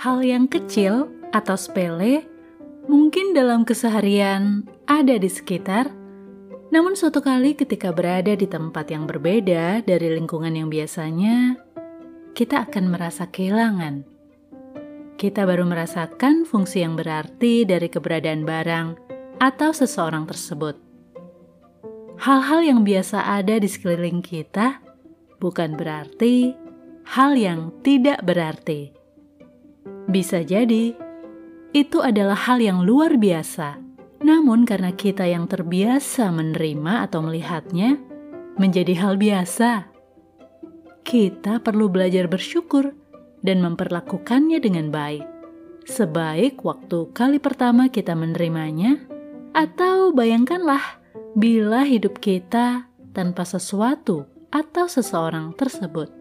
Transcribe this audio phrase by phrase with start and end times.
[0.00, 2.24] Hal yang kecil atau sepele
[2.88, 5.92] mungkin dalam keseharian ada di sekitar,
[6.72, 11.60] namun suatu kali ketika berada di tempat yang berbeda dari lingkungan yang biasanya,
[12.32, 14.08] kita akan merasa kehilangan.
[15.20, 18.88] Kita baru merasakan fungsi yang berarti dari keberadaan barang
[19.36, 20.80] atau seseorang tersebut.
[22.24, 24.80] Hal-hal yang biasa ada di sekeliling kita
[25.36, 26.56] bukan berarti
[27.04, 28.99] hal yang tidak berarti.
[30.10, 30.90] Bisa jadi
[31.70, 33.78] itu adalah hal yang luar biasa,
[34.26, 37.94] namun karena kita yang terbiasa menerima atau melihatnya
[38.58, 39.86] menjadi hal biasa,
[41.06, 42.90] kita perlu belajar bersyukur
[43.46, 45.22] dan memperlakukannya dengan baik.
[45.86, 48.98] Sebaik waktu kali pertama kita menerimanya,
[49.54, 51.00] atau bayangkanlah
[51.38, 56.19] bila hidup kita tanpa sesuatu atau seseorang tersebut.